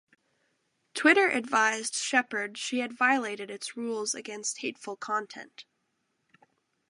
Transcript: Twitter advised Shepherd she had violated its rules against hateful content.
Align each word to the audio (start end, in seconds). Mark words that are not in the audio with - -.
Twitter 0.95 1.27
advised 1.29 1.93
Shepherd 1.93 2.57
she 2.57 2.79
had 2.79 2.91
violated 2.91 3.51
its 3.51 3.77
rules 3.77 4.15
against 4.15 4.61
hateful 4.61 4.95
content. 4.95 5.65